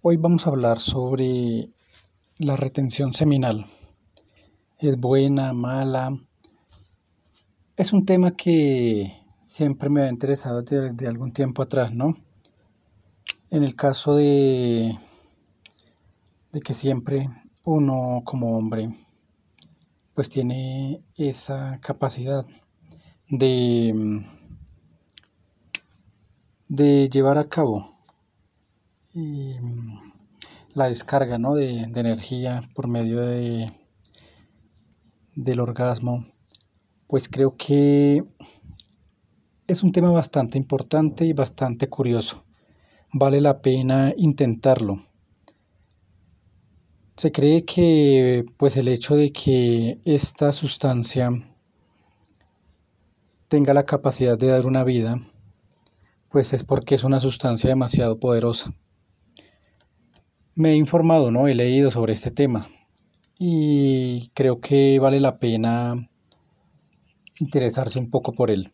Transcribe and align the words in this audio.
Hoy 0.00 0.16
vamos 0.16 0.46
a 0.46 0.50
hablar 0.50 0.78
sobre 0.78 1.70
la 2.36 2.54
retención 2.54 3.12
seminal. 3.12 3.66
¿Es 4.78 4.96
buena, 4.96 5.52
mala? 5.52 6.16
Es 7.76 7.92
un 7.92 8.06
tema 8.06 8.30
que 8.30 9.12
siempre 9.42 9.88
me 9.90 10.02
ha 10.02 10.08
interesado 10.08 10.62
desde 10.62 11.08
algún 11.08 11.32
tiempo 11.32 11.62
atrás, 11.62 11.92
¿no? 11.92 12.16
En 13.50 13.64
el 13.64 13.74
caso 13.74 14.14
de, 14.14 14.96
que 16.64 16.74
siempre 16.74 17.28
uno 17.64 18.22
como 18.24 18.56
hombre 18.56 18.94
pues 20.14 20.28
tiene 20.28 21.02
esa 21.16 21.80
capacidad 21.80 22.46
de 23.28 24.22
llevar 27.10 27.38
a 27.38 27.48
cabo 27.48 27.97
la 30.74 30.86
descarga 30.86 31.38
¿no? 31.38 31.54
de, 31.54 31.82
energía 31.82 32.62
por 32.74 32.88
medio 32.88 33.20
de, 33.20 33.72
del 35.34 35.60
orgasmo, 35.60 36.24
pues 37.06 37.28
creo 37.28 37.56
que 37.56 38.24
es 39.66 39.82
un 39.82 39.92
tema 39.92 40.10
bastante 40.10 40.56
importante 40.56 41.24
y 41.24 41.32
bastante 41.32 41.88
curioso. 41.88 42.44
Vale 43.12 43.40
la 43.40 43.60
pena 43.60 44.14
intentarlo. 44.16 45.02
Se 47.16 47.32
cree 47.32 47.64
que 47.64 48.44
pues 48.56 48.76
el 48.76 48.86
hecho 48.86 49.16
de 49.16 49.32
que 49.32 49.98
esta 50.04 50.52
sustancia 50.52 51.30
tenga 53.48 53.74
la 53.74 53.84
capacidad 53.84 54.38
de 54.38 54.46
dar 54.46 54.66
una 54.66 54.84
vida, 54.84 55.20
pues 56.28 56.52
es 56.52 56.62
porque 56.62 56.94
es 56.94 57.02
una 57.02 57.18
sustancia 57.18 57.70
demasiado 57.70 58.20
poderosa 58.20 58.72
me 60.58 60.72
he 60.72 60.74
informado, 60.74 61.30
¿no? 61.30 61.46
He 61.46 61.54
leído 61.54 61.92
sobre 61.92 62.14
este 62.14 62.32
tema 62.32 62.68
y 63.38 64.28
creo 64.34 64.60
que 64.60 64.98
vale 64.98 65.20
la 65.20 65.38
pena 65.38 66.10
interesarse 67.38 68.00
un 68.00 68.10
poco 68.10 68.32
por 68.32 68.50
él. 68.50 68.72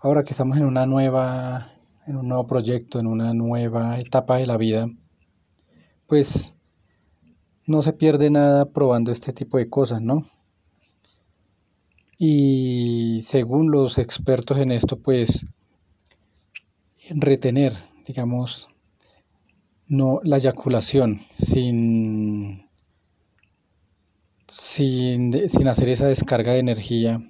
Ahora 0.00 0.24
que 0.24 0.32
estamos 0.32 0.56
en 0.56 0.64
una 0.64 0.86
nueva, 0.86 1.72
en 2.08 2.16
un 2.16 2.26
nuevo 2.26 2.48
proyecto, 2.48 2.98
en 2.98 3.06
una 3.06 3.32
nueva 3.32 4.00
etapa 4.00 4.38
de 4.38 4.46
la 4.46 4.56
vida, 4.56 4.88
pues 6.08 6.52
no 7.64 7.82
se 7.82 7.92
pierde 7.92 8.28
nada 8.28 8.72
probando 8.72 9.12
este 9.12 9.32
tipo 9.32 9.56
de 9.56 9.70
cosas, 9.70 10.02
¿no? 10.02 10.26
Y 12.18 13.20
según 13.22 13.70
los 13.70 13.98
expertos 13.98 14.58
en 14.58 14.72
esto, 14.72 14.98
pues 14.98 15.46
retener, 17.08 17.74
digamos, 18.04 18.68
no, 19.88 20.20
la 20.22 20.36
eyaculación 20.36 21.22
sin, 21.30 22.68
sin, 24.46 25.48
sin 25.48 25.68
hacer 25.68 25.88
esa 25.88 26.06
descarga 26.06 26.52
de 26.52 26.58
energía, 26.58 27.20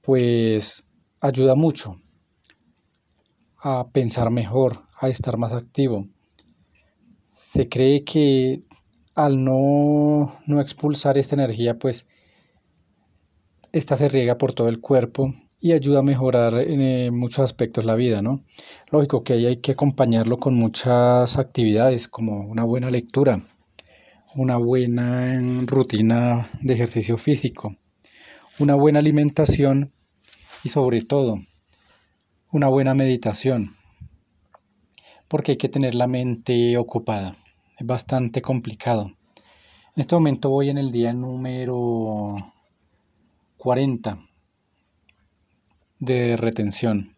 pues 0.00 0.86
ayuda 1.20 1.54
mucho 1.54 2.00
a 3.58 3.88
pensar 3.92 4.30
mejor, 4.30 4.82
a 4.98 5.08
estar 5.08 5.38
más 5.38 5.52
activo. 5.52 6.08
Se 7.28 7.68
cree 7.68 8.02
que 8.02 8.62
al 9.14 9.44
no, 9.44 10.38
no 10.46 10.60
expulsar 10.60 11.18
esta 11.18 11.34
energía, 11.34 11.78
pues 11.78 12.06
esta 13.72 13.96
se 13.96 14.08
riega 14.08 14.38
por 14.38 14.52
todo 14.54 14.68
el 14.68 14.80
cuerpo 14.80 15.34
y 15.64 15.72
ayuda 15.72 16.00
a 16.00 16.02
mejorar 16.02 16.54
en 16.54 16.82
eh, 16.82 17.10
muchos 17.12 17.44
aspectos 17.44 17.84
la 17.84 17.94
vida, 17.94 18.20
¿no? 18.20 18.42
Lógico 18.90 19.22
que 19.22 19.34
ahí 19.34 19.46
hay 19.46 19.56
que 19.58 19.70
acompañarlo 19.70 20.38
con 20.38 20.56
muchas 20.56 21.38
actividades 21.38 22.08
como 22.08 22.40
una 22.40 22.64
buena 22.64 22.90
lectura, 22.90 23.46
una 24.34 24.56
buena 24.56 25.40
rutina 25.66 26.48
de 26.60 26.74
ejercicio 26.74 27.16
físico, 27.16 27.76
una 28.58 28.74
buena 28.74 28.98
alimentación 28.98 29.92
y 30.64 30.70
sobre 30.70 31.00
todo 31.00 31.38
una 32.50 32.66
buena 32.66 32.94
meditación, 32.94 33.76
porque 35.28 35.52
hay 35.52 35.58
que 35.58 35.68
tener 35.68 35.94
la 35.94 36.08
mente 36.08 36.76
ocupada, 36.76 37.36
es 37.78 37.86
bastante 37.86 38.42
complicado. 38.42 39.12
En 39.94 40.00
este 40.00 40.16
momento 40.16 40.50
voy 40.50 40.70
en 40.70 40.78
el 40.78 40.90
día 40.90 41.12
número 41.12 42.34
40 43.58 44.31
de 46.02 46.36
retención. 46.36 47.14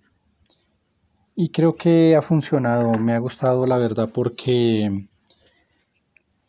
Y 1.34 1.48
creo 1.48 1.74
que 1.74 2.14
ha 2.16 2.20
funcionado, 2.20 2.92
me 2.98 3.14
ha 3.14 3.18
gustado 3.18 3.66
la 3.66 3.78
verdad 3.78 4.10
porque 4.12 5.06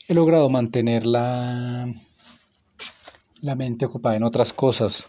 he 0.09 0.13
logrado 0.13 0.50
mantener 0.50 1.06
la, 1.06 1.88
la 3.40 3.56
mente 3.56 3.85
ocupada 3.85 4.18
en 4.18 4.24
otras 4.24 4.51
cosas. 4.51 5.07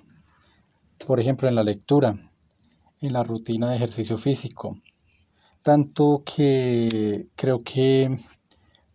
Por 1.05 1.19
ejemplo, 1.19 1.49
en 1.49 1.57
la 1.57 1.65
lectura, 1.65 2.31
en 3.01 3.13
la 3.13 3.25
rutina 3.25 3.71
de 3.71 3.77
ejercicio 3.77 4.17
físico. 4.17 4.81
Tanto 5.63 6.23
que 6.25 7.27
creo 7.35 7.65
que 7.65 8.21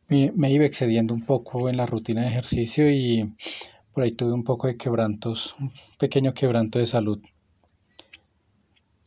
me, 0.07 0.31
me, 0.33 0.51
iba 0.51 0.63
excediendo 0.63 1.13
un 1.13 1.25
poco 1.25 1.67
en 1.67 1.75
la 1.75 1.85
rutina 1.85 2.21
de 2.21 2.29
ejercicio 2.29 2.89
y 2.89 3.35
por 3.93 4.03
ahí 4.03 4.11
tuve 4.13 4.31
un 4.31 4.45
poco 4.45 4.67
de 4.67 4.77
quebrantos, 4.77 5.53
un 5.59 5.73
pequeño 5.99 6.33
quebranto 6.33 6.79
de 6.79 6.87
salud 6.87 7.21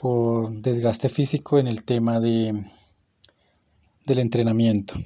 por 0.04 0.50
desgaste 0.58 1.08
físico 1.08 1.58
en 1.58 1.66
el 1.66 1.82
tema 1.82 2.20
de, 2.20 2.66
del 4.04 4.18
entrenamiento. 4.18 4.96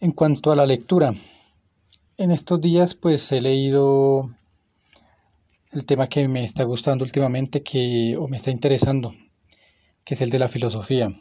En 0.00 0.10
cuanto 0.10 0.50
a 0.50 0.56
la 0.56 0.66
lectura, 0.66 1.14
en 2.16 2.32
estos 2.32 2.60
días 2.60 2.96
pues 2.96 3.30
he 3.30 3.40
leído 3.40 4.34
el 5.70 5.86
tema 5.86 6.08
que 6.08 6.26
me 6.26 6.42
está 6.42 6.64
gustando 6.64 7.04
últimamente 7.04 7.62
que, 7.62 8.16
o 8.18 8.26
me 8.26 8.38
está 8.38 8.50
interesando, 8.50 9.14
que 10.02 10.14
es 10.14 10.20
el 10.20 10.30
de 10.30 10.40
la 10.40 10.48
filosofía. 10.48 11.12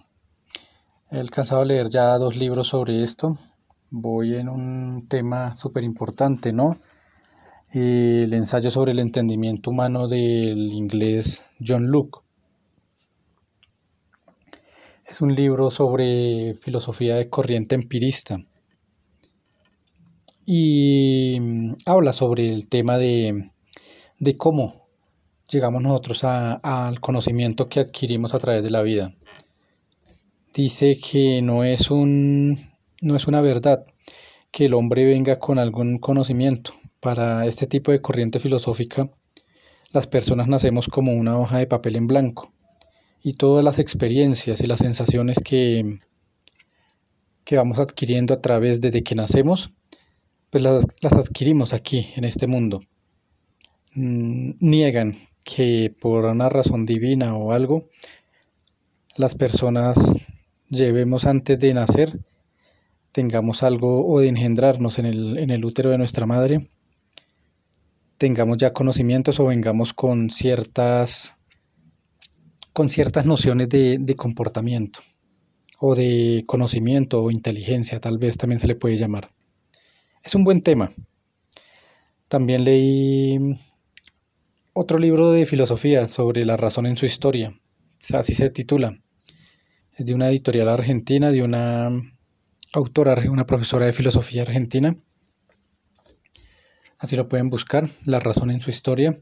He 1.12 1.20
alcanzado 1.20 1.62
a 1.62 1.66
leer 1.66 1.88
ya 1.90 2.18
dos 2.18 2.36
libros 2.36 2.70
sobre 2.70 3.04
esto. 3.04 3.38
Voy 3.92 4.38
en 4.38 4.50
un 4.50 5.08
tema 5.08 5.54
súper 5.54 5.84
importante, 5.84 6.52
¿no? 6.52 6.80
El 7.72 8.34
ensayo 8.34 8.72
sobre 8.72 8.94
el 8.94 9.00
entendimiento 9.00 9.70
humano 9.70 10.08
del 10.08 10.74
inglés 10.74 11.44
John 11.66 11.88
Luke. 11.88 12.20
Es 15.08 15.22
un 15.22 15.34
libro 15.36 15.70
sobre 15.70 16.56
filosofía 16.62 17.16
de 17.16 17.30
corriente 17.30 17.76
empirista 17.76 18.40
y 20.46 21.38
mm, 21.40 21.74
habla 21.86 22.12
sobre 22.12 22.48
el 22.48 22.70
tema 22.70 22.98
de, 22.98 23.52
cómo 24.38 24.88
llegamos 25.48 25.84
nosotros 25.84 26.24
al 26.24 27.00
conocimiento 27.00 27.70
que 27.70 27.80
adquirimos 27.80 28.34
a 28.34 28.40
través 28.40 28.64
de 28.64 28.72
la 28.72 28.82
vida. 28.82 29.14
Dice 30.54 30.98
que 31.00 31.44
no 31.44 31.64
es, 31.64 31.92
un, 31.92 32.72
no 33.02 33.16
es 33.16 33.28
una 33.28 33.42
verdad 33.42 33.86
que 34.52 34.66
el 34.66 34.74
hombre 34.74 35.06
venga 35.06 35.38
con 35.38 35.60
algún 35.60 36.00
conocimiento, 36.00 36.74
para 37.00 37.46
este 37.46 37.68
tipo 37.68 37.92
de 37.92 38.02
corriente 38.02 38.40
filosófica, 38.40 39.10
las 39.92 40.08
personas 40.08 40.48
nacemos 40.48 40.88
como 40.88 41.14
una 41.14 41.40
hoja 41.40 41.58
de 41.58 41.68
papel 41.68 41.96
en 41.96 42.08
blanco 42.08 42.54
y 43.22 43.34
todas 43.34 43.64
las 43.64 43.80
experiencias 43.80 44.62
y 44.62 44.68
las 44.68 44.80
sensaciones 44.80 45.40
que, 45.40 46.00
que 47.44 47.58
vamos 47.58 47.80
adquiriendo 47.80 48.34
a 48.34 48.42
través 48.42 48.82
desde 48.82 49.04
que 49.04 49.16
nacemos, 49.16 49.72
pues 50.50 50.64
las, 50.64 50.86
las 51.02 51.14
adquirimos 51.14 51.74
aquí, 51.74 52.12
en 52.16 52.24
este 52.24 52.48
mundo. 52.48 52.82
Mm, 53.94 54.52
niegan 54.60 55.28
que 55.44 55.94
por 56.00 56.26
una 56.26 56.50
razón 56.50 56.86
divina 56.86 57.36
o 57.36 57.52
algo, 57.52 57.90
las 59.16 59.36
personas 59.36 60.16
llevemos 60.70 61.26
antes 61.26 61.60
de 61.60 61.74
nacer, 61.74 62.20
tengamos 63.12 63.64
algo 63.64 64.08
o 64.08 64.20
de 64.20 64.30
engendrarnos 64.30 65.00
en 65.00 65.08
el, 65.08 65.38
en 65.40 65.50
el 65.50 65.66
útero 65.66 65.90
de 65.90 65.98
nuestra 65.98 66.26
madre, 66.26 66.70
tengamos 68.20 68.58
ya 68.58 68.74
conocimientos 68.74 69.40
o 69.40 69.46
vengamos 69.46 69.94
con 69.94 70.30
ciertas, 70.30 71.38
con 72.74 72.90
ciertas 72.90 73.26
nociones 73.26 73.70
de, 73.70 73.98
de 73.98 74.16
comportamiento 74.16 75.00
o 75.80 75.96
de 75.96 76.44
conocimiento 76.46 77.24
o 77.24 77.32
inteligencia, 77.32 78.02
tal 78.02 78.18
vez 78.18 78.38
también 78.38 78.60
se 78.60 78.68
le 78.68 78.76
puede 78.76 78.98
llamar. 78.98 79.30
Es 80.22 80.36
un 80.36 80.44
buen 80.44 80.62
tema. 80.62 80.92
También 82.28 82.66
leí 82.66 83.40
otro 84.74 85.00
libro 85.00 85.32
de 85.32 85.46
filosofía 85.46 86.08
sobre 86.10 86.46
la 86.46 86.58
razón 86.58 86.86
en 86.86 86.98
su 86.98 87.06
historia, 87.06 87.58
así 88.14 88.34
se 88.34 88.50
titula. 88.50 89.02
Es 89.96 90.06
de 90.06 90.14
una 90.14 90.30
editorial 90.30 90.68
argentina, 90.68 91.32
de 91.32 91.42
una 91.42 91.90
autora, 92.74 93.16
una 93.32 93.46
profesora 93.46 93.86
de 93.86 93.94
filosofía 93.94 94.42
argentina 94.42 94.98
Así 97.00 97.16
lo 97.16 97.28
pueden 97.30 97.50
buscar, 97.50 97.90
La 98.06 98.20
razón 98.20 98.52
en 98.52 98.62
su 98.62 98.70
historia. 98.70 99.20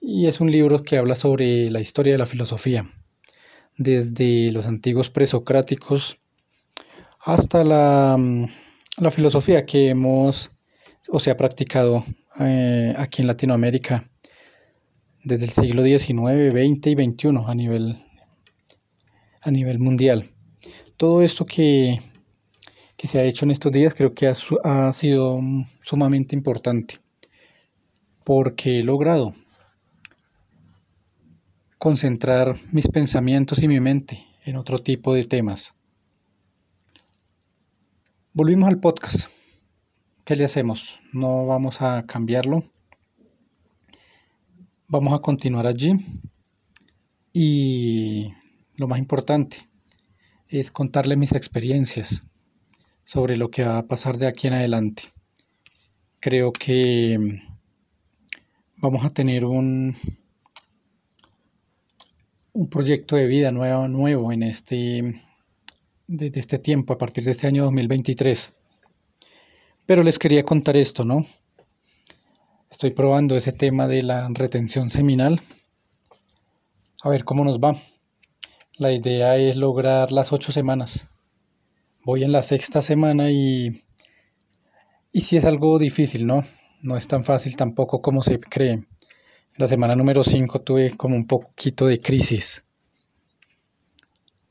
Y 0.00 0.26
es 0.26 0.40
un 0.40 0.50
libro 0.50 0.84
que 0.84 0.96
habla 0.96 1.16
sobre 1.16 1.68
la 1.68 1.80
historia 1.80 2.12
de 2.12 2.18
la 2.18 2.26
filosofía, 2.26 2.88
desde 3.76 4.52
los 4.52 4.66
antiguos 4.68 5.10
presocráticos 5.10 6.18
hasta 7.20 7.64
la, 7.64 8.16
mm, 8.16 8.46
la 8.98 9.10
filosofía 9.10 9.66
que 9.66 9.88
hemos 9.88 10.50
o 11.08 11.18
se 11.18 11.30
ha 11.30 11.36
practicado 11.36 12.04
eh, 12.38 12.94
aquí 12.96 13.22
en 13.22 13.28
Latinoamérica 13.28 14.08
desde 15.24 15.44
el 15.44 15.50
siglo 15.50 15.82
XIX, 15.82 16.50
XX 16.52 16.86
y 16.86 16.94
XXI 16.94 17.28
a 17.46 17.54
nivel, 17.54 18.04
a 19.40 19.50
nivel 19.50 19.78
mundial. 19.78 20.30
Todo 20.96 21.22
esto 21.22 21.44
que, 21.44 22.00
que 22.98 23.06
se 23.06 23.20
ha 23.20 23.24
hecho 23.24 23.44
en 23.44 23.52
estos 23.52 23.70
días 23.70 23.94
creo 23.94 24.12
que 24.12 24.26
ha, 24.26 24.34
ha 24.64 24.92
sido 24.92 25.40
sumamente 25.82 26.34
importante 26.34 26.96
porque 28.24 28.80
he 28.80 28.82
logrado 28.82 29.34
concentrar 31.78 32.56
mis 32.72 32.88
pensamientos 32.88 33.62
y 33.62 33.68
mi 33.68 33.78
mente 33.78 34.26
en 34.44 34.56
otro 34.56 34.80
tipo 34.80 35.14
de 35.14 35.22
temas. 35.22 35.74
Volvimos 38.32 38.68
al 38.68 38.80
podcast. 38.80 39.30
¿Qué 40.24 40.34
le 40.34 40.44
hacemos? 40.44 40.98
No 41.12 41.46
vamos 41.46 41.80
a 41.80 42.04
cambiarlo. 42.04 42.64
Vamos 44.88 45.14
a 45.14 45.20
continuar 45.20 45.68
allí. 45.68 45.92
Y 47.32 48.34
lo 48.74 48.88
más 48.88 48.98
importante 48.98 49.68
es 50.48 50.72
contarle 50.72 51.16
mis 51.16 51.32
experiencias 51.32 52.27
sobre 53.08 53.38
lo 53.38 53.50
que 53.50 53.64
va 53.64 53.78
a 53.78 53.86
pasar 53.86 54.18
de 54.18 54.26
aquí 54.26 54.48
en 54.48 54.52
adelante. 54.52 55.04
Creo 56.20 56.52
que 56.52 57.40
vamos 58.76 59.02
a 59.02 59.08
tener 59.08 59.46
un, 59.46 59.96
un 62.52 62.68
proyecto 62.68 63.16
de 63.16 63.24
vida 63.24 63.50
nuevo, 63.50 63.88
nuevo 63.88 64.30
en 64.30 64.42
este, 64.42 65.22
desde 66.06 66.38
este 66.38 66.58
tiempo, 66.58 66.92
a 66.92 66.98
partir 66.98 67.24
de 67.24 67.30
este 67.30 67.46
año 67.46 67.64
2023. 67.64 68.52
Pero 69.86 70.02
les 70.02 70.18
quería 70.18 70.42
contar 70.42 70.76
esto, 70.76 71.06
¿no? 71.06 71.24
Estoy 72.70 72.90
probando 72.90 73.38
ese 73.38 73.52
tema 73.52 73.88
de 73.88 74.02
la 74.02 74.28
retención 74.34 74.90
seminal. 74.90 75.40
A 77.02 77.08
ver 77.08 77.24
cómo 77.24 77.42
nos 77.42 77.58
va. 77.58 77.74
La 78.76 78.92
idea 78.92 79.38
es 79.38 79.56
lograr 79.56 80.12
las 80.12 80.30
ocho 80.30 80.52
semanas. 80.52 81.08
Voy 82.04 82.24
en 82.24 82.32
la 82.32 82.42
sexta 82.42 82.80
semana 82.80 83.30
y, 83.30 83.82
y 85.12 85.20
si 85.20 85.36
es 85.36 85.44
algo 85.44 85.78
difícil, 85.78 86.26
¿no? 86.26 86.44
No 86.82 86.96
es 86.96 87.08
tan 87.08 87.24
fácil 87.24 87.56
tampoco 87.56 88.00
como 88.00 88.22
se 88.22 88.38
cree. 88.38 88.84
La 89.56 89.66
semana 89.66 89.94
número 89.94 90.22
5 90.22 90.60
tuve 90.60 90.96
como 90.96 91.16
un 91.16 91.26
poquito 91.26 91.86
de 91.86 92.00
crisis, 92.00 92.64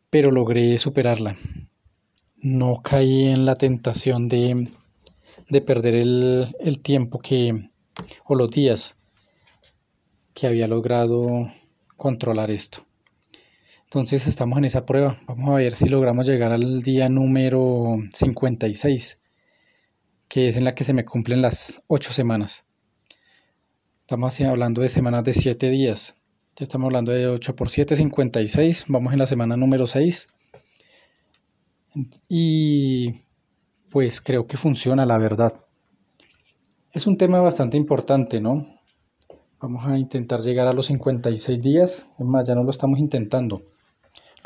pero 0.09 0.31
logré 0.31 0.77
superarla. 0.77 1.37
No 2.35 2.81
caí 2.83 3.27
en 3.27 3.45
la 3.45 3.55
tentación 3.55 4.27
de, 4.27 4.69
de 5.49 5.61
perder 5.61 5.95
el, 5.95 6.55
el 6.59 6.81
tiempo 6.81 7.19
que, 7.19 7.69
o 8.25 8.35
los 8.35 8.51
días 8.51 8.97
que 10.33 10.47
había 10.47 10.67
logrado 10.67 11.49
controlar 11.95 12.51
esto. 12.51 12.86
Entonces 13.87 14.27
estamos 14.27 14.57
en 14.57 14.65
esa 14.65 14.85
prueba. 14.85 15.17
Vamos 15.27 15.49
a 15.49 15.53
ver 15.53 15.73
si 15.73 15.87
logramos 15.87 16.27
llegar 16.27 16.51
al 16.51 16.81
día 16.81 17.07
número 17.07 17.95
56, 18.13 19.21
que 20.27 20.49
es 20.49 20.57
en 20.57 20.65
la 20.65 20.75
que 20.75 20.83
se 20.83 20.93
me 20.93 21.05
cumplen 21.05 21.41
las 21.41 21.81
8 21.87 22.11
semanas. 22.11 22.65
Estamos 24.01 24.41
hablando 24.41 24.81
de 24.81 24.89
semanas 24.89 25.23
de 25.23 25.31
7 25.31 25.69
días. 25.69 26.15
Ya 26.57 26.63
estamos 26.63 26.87
hablando 26.87 27.13
de 27.13 27.27
8 27.27 27.55
por 27.55 27.69
7, 27.69 27.95
56. 27.95 28.85
Vamos 28.89 29.13
en 29.13 29.19
la 29.19 29.25
semana 29.25 29.55
número 29.55 29.87
6. 29.87 30.27
Y 32.27 33.21
pues 33.89 34.19
creo 34.19 34.47
que 34.47 34.57
funciona, 34.57 35.05
la 35.05 35.17
verdad. 35.17 35.53
Es 36.91 37.07
un 37.07 37.17
tema 37.17 37.39
bastante 37.39 37.77
importante, 37.77 38.41
¿no? 38.41 38.67
Vamos 39.61 39.87
a 39.87 39.97
intentar 39.97 40.41
llegar 40.41 40.67
a 40.67 40.73
los 40.73 40.87
56 40.87 41.61
días. 41.61 42.09
Es 42.19 42.25
más, 42.25 42.45
ya 42.45 42.53
no 42.53 42.63
lo 42.63 42.71
estamos 42.71 42.99
intentando. 42.99 43.63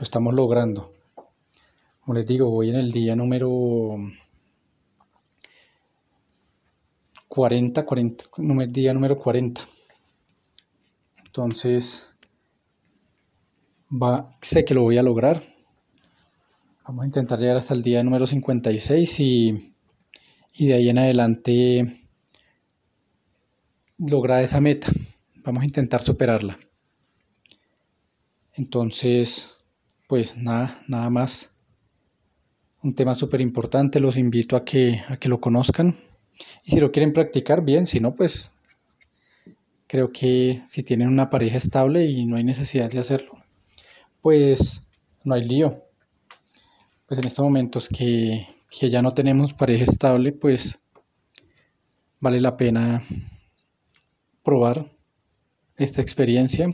Estamos 0.01 0.33
logrando. 0.33 0.95
Como 2.00 2.15
les 2.15 2.25
digo, 2.25 2.50
voy 2.50 2.69
en 2.71 2.75
el 2.75 2.92
día 2.92 3.15
número 3.15 4.00
40, 7.27 7.86
40, 7.86 8.25
día 8.69 8.94
número 8.95 9.19
40. 9.19 9.62
Entonces, 11.24 12.15
sé 14.42 14.65
que 14.65 14.74
lo 14.74 14.81
voy 14.81 14.98
a 14.98 15.03
lograr. 15.03 15.44
Vamos 16.83 17.04
a 17.04 17.06
intentar 17.06 17.38
llegar 17.38 17.57
hasta 17.57 17.75
el 17.75 17.83
día 17.83 18.04
número 18.04 18.25
56 18.25 19.19
y, 19.19 19.75
y 20.56 20.65
de 20.65 20.74
ahí 20.74 20.89
en 20.89 20.97
adelante 20.97 22.07
lograr 24.00 24.42
esa 24.42 24.59
meta. 24.59 24.88
Vamos 25.44 25.62
a 25.62 25.65
intentar 25.65 26.01
superarla. 26.01 26.57
Entonces, 28.54 29.61
pues 30.12 30.36
nada, 30.36 30.84
nada 30.90 31.10
más. 31.10 31.56
Un 32.84 32.94
tema 32.94 33.16
súper 33.16 33.40
importante, 33.40 34.02
los 34.02 34.18
invito 34.18 34.58
a 34.58 34.66
que, 34.66 35.02
a 35.08 35.16
que 35.16 35.30
lo 35.30 35.40
conozcan. 35.40 36.02
Y 36.66 36.72
si 36.72 36.81
lo 36.81 36.92
quieren 36.92 37.13
practicar, 37.13 37.63
bien, 37.63 37.88
si 37.88 38.02
no, 38.02 38.13
pues 38.13 38.52
creo 39.88 40.12
que 40.12 40.63
si 40.68 40.84
tienen 40.84 41.08
una 41.08 41.30
pareja 41.30 41.56
estable 41.56 42.08
y 42.08 42.25
no 42.25 42.36
hay 42.36 42.44
necesidad 42.44 42.92
de 42.92 43.00
hacerlo, 43.00 43.42
pues 44.19 44.86
no 45.24 45.34
hay 45.34 45.44
lío. 45.44 45.81
Pues 47.06 47.18
en 47.22 47.28
estos 47.28 47.46
momentos 47.46 47.88
que, 47.88 48.50
que 48.69 48.90
ya 48.90 49.02
no 49.02 49.12
tenemos 49.12 49.54
pareja 49.54 49.86
estable, 49.86 50.34
pues 50.34 50.78
vale 52.19 52.42
la 52.42 52.57
pena 52.57 53.02
probar 54.44 54.92
esta 55.78 56.02
experiencia. 56.02 56.69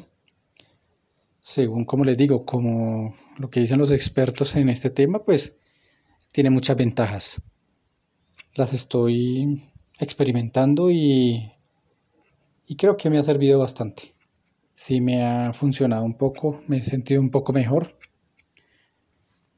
Según 1.40 1.86
como 1.86 2.04
les 2.04 2.18
digo, 2.18 2.44
como 2.44 3.14
lo 3.38 3.50
que 3.50 3.60
dicen 3.60 3.80
los 3.80 3.92
expertos 3.92 4.56
en 4.56 4.70
este 4.70 4.90
tema, 4.90 5.24
pues 5.24 5.56
tiene 6.32 6.50
muchas 6.50 6.76
ventajas 6.76 7.42
las 8.58 8.74
estoy 8.74 9.64
experimentando 10.00 10.90
y, 10.90 11.52
y 12.66 12.76
creo 12.76 12.98
que 12.98 13.10
me 13.10 13.20
ha 13.20 13.24
servido 13.24 13.60
bastante. 13.60 14.16
Sí 14.74 15.00
me 15.00 15.24
ha 15.24 15.54
funcionado 15.54 16.04
un 16.04 16.16
poco, 16.16 16.62
me 16.68 16.78
he 16.78 16.82
sentido 16.82 17.22
un 17.22 17.30
poco 17.30 17.54
mejor. 17.54 17.98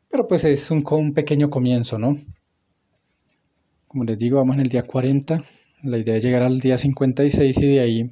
Pero 0.09 0.27
pues 0.27 0.43
es 0.43 0.69
un, 0.69 0.83
un 0.91 1.13
pequeño 1.13 1.49
comienzo, 1.49 1.97
¿no? 1.97 2.19
Como 3.87 4.03
les 4.03 4.17
digo, 4.17 4.37
vamos 4.37 4.55
en 4.55 4.61
el 4.61 4.69
día 4.69 4.83
40. 4.83 5.43
La 5.83 5.97
idea 5.97 6.17
es 6.17 6.23
llegar 6.23 6.41
al 6.41 6.59
día 6.59 6.77
56 6.77 7.57
y 7.57 7.65
de 7.65 7.79
ahí 7.79 8.11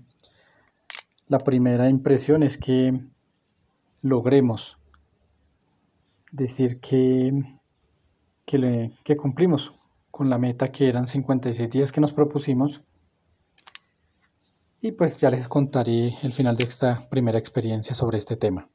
la 1.27 1.39
primera 1.39 1.89
impresión 1.89 2.44
es 2.44 2.58
que 2.58 2.94
logremos 4.01 4.76
decir 6.38 6.79
que, 6.79 7.34
que, 8.46 9.17
cumplimos 9.17 9.74
con 10.12 10.29
la 10.29 10.38
meta 10.38 10.72
que 10.72 10.88
eran 10.88 11.08
56 11.08 11.70
días 11.70 11.91
que 11.91 12.00
nos 12.00 12.13
propusimos. 12.13 12.82
Y 14.79 14.91
pues 14.91 15.17
ya 15.17 15.29
les 15.29 15.48
contaré 15.48 16.17
el 16.22 16.32
final 16.32 16.56
de 16.56 16.63
esta 16.63 17.10
primera 17.10 17.39
experiencia 17.39 17.96
sobre 17.96 18.20
este 18.20 18.38
tema. 18.38 18.70